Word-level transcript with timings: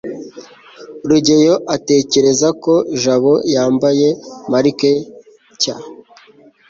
rugeyo 1.09 1.55
atekereza 1.75 2.47
ko 2.63 2.73
jabo 3.01 3.33
yambaye 3.53 4.07
marike 4.51 4.91
cy 5.61 5.69